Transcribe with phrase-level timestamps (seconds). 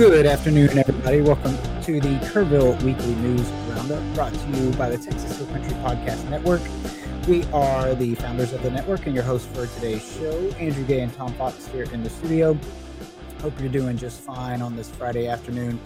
[0.00, 1.20] Good afternoon, everybody.
[1.20, 5.74] Welcome to the Kerrville Weekly News Roundup, brought to you by the Texas Hill Country
[5.74, 6.62] Podcast Network.
[7.28, 11.02] We are the founders of the network and your hosts for today's show, Andrew Gay
[11.02, 12.58] and Tom Fox here in the studio.
[13.42, 15.78] Hope you're doing just fine on this Friday afternoon.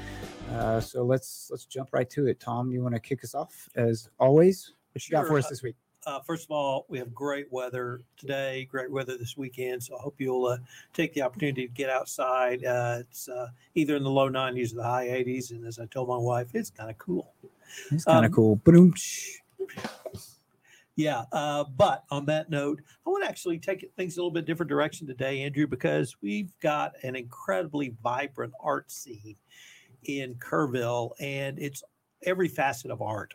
[0.53, 2.39] Uh, so let's let's jump right to it.
[2.39, 4.75] Tom, you want to kick us off as always?
[4.93, 5.31] What you got Sure.
[5.31, 5.75] for us this week?
[6.07, 9.83] Uh, first of all, we have great weather today, great weather this weekend.
[9.83, 10.59] So I hope you'll uh,
[10.93, 12.65] take the opportunity to get outside.
[12.65, 15.51] Uh, it's uh, either in the low 90s or the high 80s.
[15.51, 17.33] And as I told my wife, it's kind of cool.
[17.91, 18.57] It's kind of Um, cool.
[18.57, 18.95] Boom.
[20.97, 21.25] Yeah.
[21.33, 24.69] Uh, but on that note, I want to actually take things a little bit different
[24.69, 29.37] direction today, Andrew, because we've got an incredibly vibrant art scene
[30.05, 31.83] in Kerrville, and it's
[32.23, 33.35] every facet of art.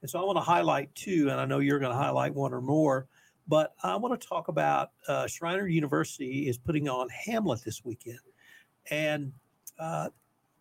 [0.00, 2.52] And so I want to highlight two, and I know you're going to highlight one
[2.54, 3.06] or more,
[3.48, 8.20] but I want to talk about uh, Schreiner University is putting on Hamlet this weekend.
[8.90, 9.32] And
[9.78, 10.10] uh,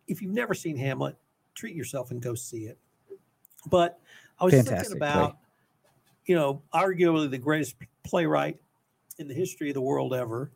[0.07, 1.15] if you've never seen Hamlet,
[1.53, 2.77] treat yourself and go see it.
[3.69, 3.99] But
[4.39, 5.09] I was Fantastic thinking play.
[5.09, 5.37] about,
[6.25, 8.59] you know, arguably the greatest playwright
[9.19, 10.51] in the history of the world ever,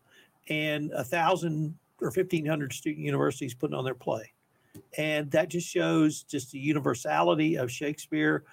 [0.50, 4.32] and a thousand or fifteen hundred student universities putting on their play,
[4.98, 8.44] and that just shows just the universality of Shakespeare,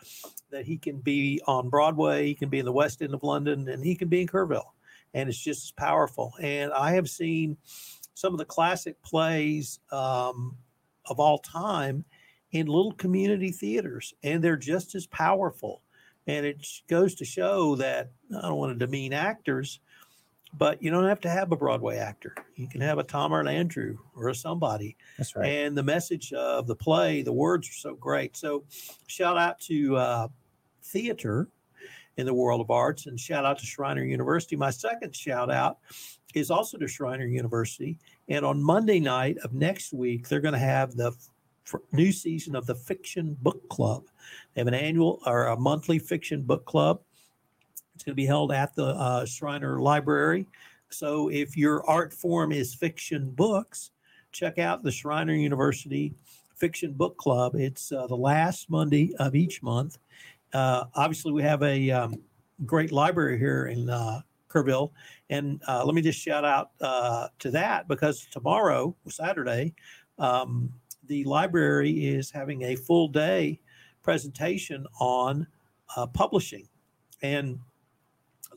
[0.50, 3.68] that he can be on Broadway, he can be in the West End of London,
[3.68, 4.72] and he can be in Kerrville,
[5.14, 6.32] and it's just as powerful.
[6.40, 7.56] And I have seen
[8.14, 10.56] some of the classic plays um,
[11.06, 12.04] of all time
[12.52, 15.82] in little community theaters, and they're just as powerful.
[16.26, 19.80] And it goes to show that I don't want to demean actors,
[20.54, 22.34] but you don't have to have a Broadway actor.
[22.56, 24.96] You can have a Tom or an Andrew or a somebody.
[25.16, 25.46] That's right.
[25.46, 28.36] And the message of the play, the words are so great.
[28.36, 28.64] So,
[29.06, 30.28] shout out to uh,
[30.82, 31.48] theater
[32.16, 34.56] in the world of arts and shout out to Schreiner University.
[34.56, 35.78] My second shout out
[36.34, 37.98] is also to Schreiner University.
[38.28, 41.12] And on Monday night of next week, they're going to have the
[41.92, 44.04] new season of the Fiction Book Club.
[44.54, 47.00] They have an annual or a monthly fiction book club.
[47.98, 50.46] It's going to be held at the uh, Schreiner Library.
[50.88, 53.90] So if your art form is fiction books,
[54.30, 56.14] check out the Schreiner University
[56.54, 57.56] Fiction Book Club.
[57.56, 59.98] It's uh, the last Monday of each month.
[60.52, 62.22] Uh, obviously, we have a um,
[62.66, 64.92] great library here in uh, Kerrville.
[65.28, 69.74] And uh, let me just shout out uh, to that because tomorrow, Saturday,
[70.20, 70.72] um,
[71.08, 73.58] the library is having a full day
[74.04, 75.48] presentation on
[75.96, 76.68] uh, publishing.
[77.22, 77.58] And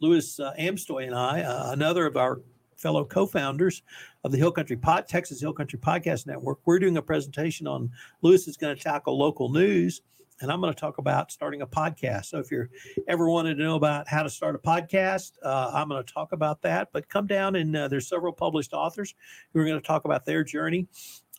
[0.02, 2.42] Louis uh, Amestoy and I, uh, another of our
[2.76, 3.84] fellow co-founders
[4.24, 7.92] of the Hill Country Pod, Texas Hill Country Podcast Network, we're doing a presentation on
[8.24, 10.02] Louis is going to tackle local news,
[10.42, 12.26] and I'm going to talk about starting a podcast.
[12.26, 12.72] So if you're
[13.08, 16.32] ever wanted to know about how to start a podcast, uh, I'm going to talk
[16.32, 16.90] about that.
[16.92, 19.14] But come down and uh, there's several published authors
[19.54, 20.88] who are going to talk about their journey.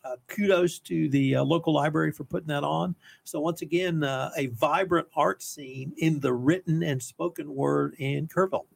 [0.04, 2.94] Uh, kudos to the uh, local library for putting that on.
[3.22, 8.26] So once again, uh, a vibrant art scene in the written and spoken word in
[8.26, 8.66] Kerrville.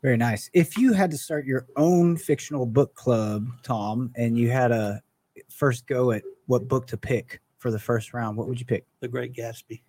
[0.00, 0.50] Very nice.
[0.52, 5.02] If you had to start your own fictional book club, Tom, and you had a
[5.48, 8.84] first go at what book to pick for the first round, what would you pick?
[9.00, 9.82] The Great Gatsby.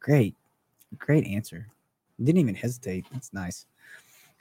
[0.00, 0.34] Great,
[0.96, 1.66] great answer.
[2.22, 3.04] Didn't even hesitate.
[3.12, 3.66] That's nice.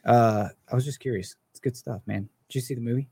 [0.06, 1.36] Uh, I was just curious.
[1.52, 2.30] It's good stuff, man.
[2.48, 3.10] Did you see the movie?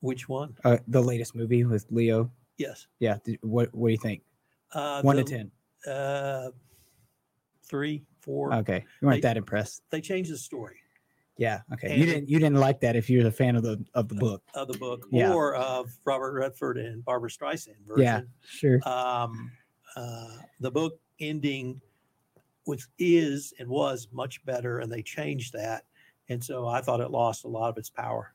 [0.00, 0.56] Which one?
[0.64, 2.30] Uh, the latest movie with Leo.
[2.58, 2.86] Yes.
[3.00, 3.18] Yeah.
[3.42, 4.22] What What do you think?
[4.72, 5.50] Uh, One the- to ten.
[5.92, 6.50] Uh,
[7.64, 8.52] three, four.
[8.54, 9.82] Okay, you weren't they- that impressed.
[9.90, 10.76] They changed the story
[11.38, 11.60] Yeah.
[11.72, 11.96] Okay.
[11.98, 12.28] You didn't.
[12.28, 14.42] You didn't like that if you're a fan of the of the book.
[14.54, 15.32] of the book Yeah.
[15.32, 18.02] or of Robert Redford and Barbra Streisand version.
[18.04, 18.20] Yeah.
[18.42, 18.80] Sure.
[18.88, 19.52] um,
[19.96, 21.80] uh, the book ending
[22.64, 25.84] which is and was much better and they changed that
[26.28, 28.34] and so i thought it lost a lot of its power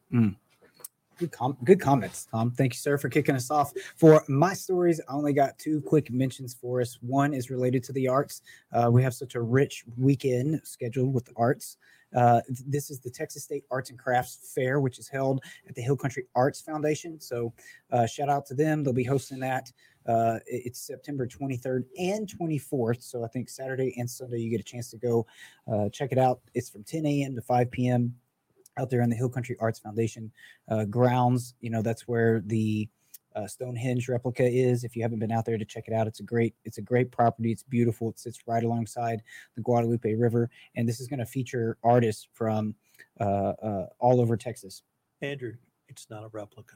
[1.22, 2.50] Good, com- good comments, Tom.
[2.50, 3.74] Thank you, sir, for kicking us off.
[3.96, 6.98] For my stories, I only got two quick mentions for us.
[7.00, 8.42] One is related to the arts.
[8.72, 11.78] Uh, we have such a rich weekend scheduled with the arts.
[12.16, 15.82] Uh, this is the Texas State Arts and Crafts Fair, which is held at the
[15.84, 17.20] Hill Country Arts Foundation.
[17.20, 17.54] So,
[17.92, 18.84] uh, shout out to them.
[18.84, 19.72] They'll be hosting that.
[20.08, 23.04] Uh, it's September 23rd and 24th.
[23.04, 25.28] So, I think Saturday and Sunday you get a chance to go
[25.72, 26.40] uh, check it out.
[26.56, 27.36] It's from 10 a.m.
[27.36, 28.16] to 5 p.m.
[28.82, 30.32] out there in the Hill Country Arts Foundation
[30.70, 31.54] uh, grounds.
[31.62, 32.90] You know, that's where the
[33.36, 34.84] uh, Stonehenge replica is.
[34.84, 36.82] If you haven't been out there to check it out, it's a great it's a
[36.82, 37.52] great property.
[37.52, 38.10] It's beautiful.
[38.10, 39.22] It sits right alongside
[39.56, 42.76] the Guadalupe River, and this is going to feature artists from
[43.20, 44.84] uh, uh, all over Texas.
[45.22, 45.54] andrew
[45.90, 46.76] it's not a replica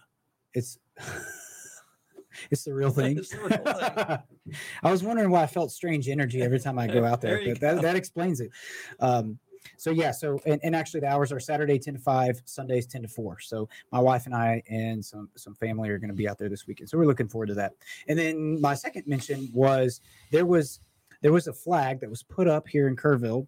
[0.53, 0.77] It's
[2.51, 3.15] it's the real thing.
[3.15, 4.55] The real thing.
[4.83, 7.53] I was wondering why I felt strange energy every time I go out there, There
[7.53, 7.81] but that, go.
[7.81, 8.51] that explains it.
[8.99, 9.39] Um,
[9.77, 13.01] so yeah, so and, and actually the hours are Saturday ten to five, Sundays ten
[13.01, 13.39] to four.
[13.39, 16.49] So my wife and I and some some family are going to be out there
[16.49, 16.89] this weekend.
[16.89, 17.73] So we're looking forward to that.
[18.07, 20.01] And then my second mention was
[20.31, 20.79] there was
[21.21, 23.47] there was a flag that was put up here in Kerrville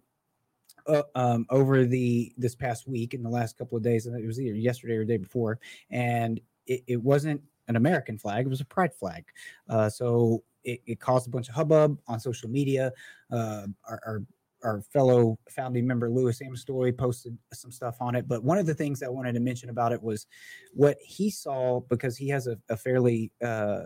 [0.86, 4.06] uh, um, over the this past week in the last couple of days.
[4.06, 5.58] and It was either yesterday or the day before,
[5.90, 9.24] and it, it wasn't an American flag; it was a pride flag.
[9.68, 12.92] Uh, so it, it, caused a bunch of hubbub on social media.
[13.30, 14.22] Uh, our, our
[14.64, 18.26] our fellow founding member Louis Amestoy posted some stuff on it.
[18.28, 20.26] But one of the things I wanted to mention about it was
[20.72, 23.84] what he saw because he has a, a fairly uh,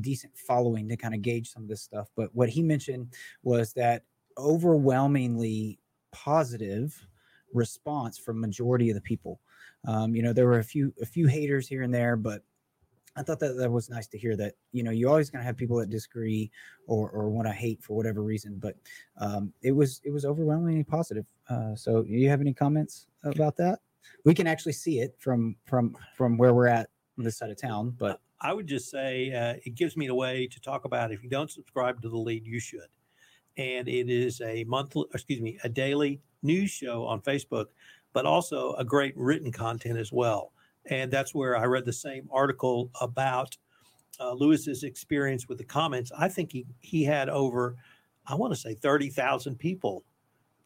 [0.00, 2.08] decent following to kind of gauge some of this stuff.
[2.16, 3.12] But what he mentioned
[3.42, 4.04] was that
[4.38, 5.78] overwhelmingly
[6.12, 7.06] positive
[7.52, 9.40] response from majority of the people.
[9.86, 12.42] Um, you know, there were a few a few haters here and there, but
[13.16, 15.46] I thought that that was nice to hear that, you know, you're always going to
[15.46, 16.50] have people that disagree
[16.86, 18.76] or, or want to hate for whatever reason, but
[19.18, 21.24] um, it was, it was overwhelmingly positive.
[21.48, 23.80] Uh, so do you have any comments about that?
[24.24, 27.60] We can actually see it from, from, from where we're at on this side of
[27.60, 31.12] town, but I would just say uh, it gives me a way to talk about
[31.12, 32.88] if you don't subscribe to the lead, you should.
[33.56, 37.66] And it is a monthly, excuse me, a daily news show on Facebook,
[38.12, 40.52] but also a great written content as well
[40.90, 43.56] and that's where I read the same article about
[44.20, 46.12] uh, Louis's experience with the comments.
[46.16, 47.76] I think he he had over,
[48.26, 50.04] I want to say thirty thousand people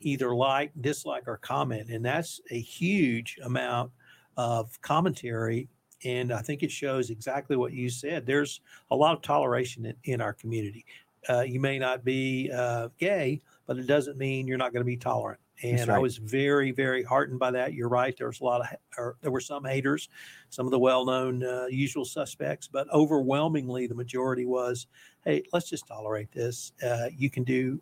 [0.00, 3.91] either like, dislike, or comment, and that's a huge amount
[4.37, 5.69] of commentary.
[6.05, 8.25] And I think it shows exactly what you said.
[8.25, 8.61] There's
[8.93, 10.85] a lot of toleration in, in our community.
[11.29, 14.85] Uh, you may not be uh, gay, but it doesn't mean you're not going to
[14.85, 15.97] be tolerant and right.
[15.97, 17.75] I was very, very heartened by that.
[17.75, 18.17] You're right.
[18.17, 18.67] There was a lot of,
[18.97, 20.09] or there were some haters,
[20.50, 24.87] some of the well-known uh, usual suspects, but overwhelmingly the majority was,
[25.25, 26.73] "Hey, let's just tolerate this.
[26.85, 27.81] Uh, you can do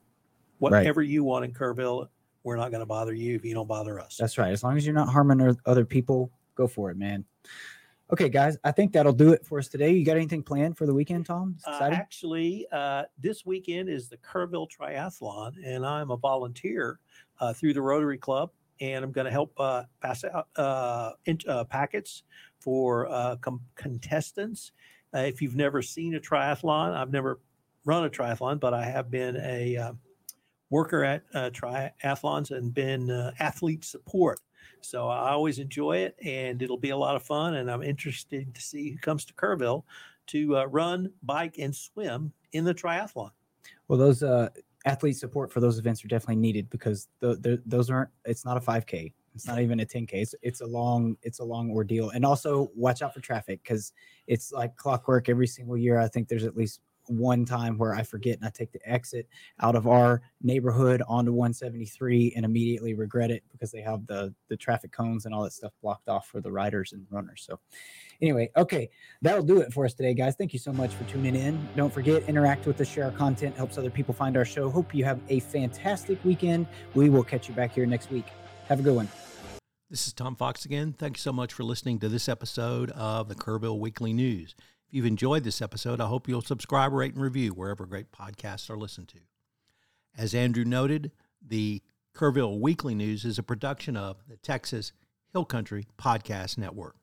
[0.59, 1.09] whatever right.
[1.09, 2.09] you want in Kerrville.
[2.45, 4.53] We're not going to bother you if you don't bother us." That's right.
[4.53, 7.25] As long as you're not harming other people, go for it, man.
[8.13, 9.91] Okay, guys, I think that'll do it for us today.
[9.91, 11.57] You got anything planned for the weekend, Tom?
[11.67, 17.01] Uh, actually, uh, this weekend is the Kerrville Triathlon, and I'm a volunteer
[17.41, 21.39] uh, through the Rotary Club, and I'm going to help uh, pass out uh, in,
[21.49, 22.23] uh, packets
[22.61, 23.09] for
[23.41, 24.71] com- contestants.
[25.13, 27.41] if you've never seen a triathlon, I've never
[27.85, 29.95] run a triathlon, but I have been a
[30.71, 33.11] worker at triathlons and been
[33.41, 34.39] athlete support.
[34.81, 37.55] So I always enjoy it, and it'll be a lot of fun.
[37.55, 39.85] And I'm interested to see who comes to Kerrville
[40.29, 43.31] to uh, run, bike, and swim in the triathlon.
[43.89, 44.49] Well, those uh,
[44.85, 48.11] athlete support for those events are definitely needed because the, the, those aren't.
[48.25, 49.13] It's not a 5K.
[49.35, 50.15] It's not even a 10K.
[50.15, 52.11] It's, it's a long it's a long ordeal.
[52.11, 53.93] And also watch out for traffic because
[54.27, 55.99] it's like clockwork every single year.
[55.99, 59.29] I think there's at least one time where I forget and I take the exit
[59.61, 64.57] out of our neighborhood onto 173 and immediately regret it because they have the the
[64.57, 67.45] traffic cones and all that stuff blocked off for the riders and runners.
[67.47, 67.59] So
[68.21, 68.91] anyway, okay,
[69.23, 70.35] that'll do it for us today, guys.
[70.37, 71.69] Thank you so much for tuning in.
[71.77, 74.71] Don't forget, interact with us, share content, helps other people find our show.
[74.71, 76.67] Hope you have a fantastic weekend.
[76.95, 78.27] We will catch you back here next week.
[78.69, 79.09] Have a good one.
[79.89, 80.95] This is Tom Fox again.
[80.99, 84.57] Thank you so much for listening to this episode of the Kerrville Weekly News.
[84.89, 88.71] If you've enjoyed this episode, I hope you'll subscribe, rate, and review wherever great podcasts
[88.71, 89.19] are listened to.
[90.17, 91.11] As Andrew noted,
[91.45, 91.83] the
[92.15, 94.93] Kerrville Weekly News is a production of the Texas
[95.33, 96.97] Hill Country Podcast Network.